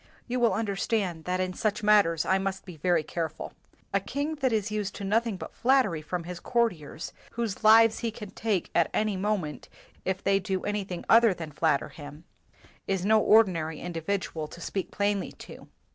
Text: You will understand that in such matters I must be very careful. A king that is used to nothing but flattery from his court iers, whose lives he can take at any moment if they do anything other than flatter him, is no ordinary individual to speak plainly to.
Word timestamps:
You 0.27 0.39
will 0.39 0.55
understand 0.55 1.25
that 1.25 1.39
in 1.39 1.53
such 1.53 1.83
matters 1.83 2.25
I 2.25 2.39
must 2.39 2.65
be 2.65 2.75
very 2.75 3.03
careful. 3.03 3.53
A 3.93 3.99
king 3.99 4.33
that 4.37 4.51
is 4.51 4.71
used 4.71 4.95
to 4.95 5.03
nothing 5.03 5.37
but 5.37 5.53
flattery 5.53 6.01
from 6.01 6.23
his 6.23 6.39
court 6.39 6.73
iers, 6.73 7.11
whose 7.33 7.63
lives 7.63 7.99
he 7.99 8.09
can 8.09 8.31
take 8.31 8.71
at 8.73 8.89
any 8.95 9.15
moment 9.15 9.69
if 10.03 10.23
they 10.23 10.39
do 10.39 10.63
anything 10.63 11.05
other 11.07 11.35
than 11.35 11.51
flatter 11.51 11.89
him, 11.89 12.23
is 12.87 13.05
no 13.05 13.19
ordinary 13.19 13.79
individual 13.79 14.47
to 14.47 14.59
speak 14.59 14.89
plainly 14.89 15.33
to. 15.33 15.67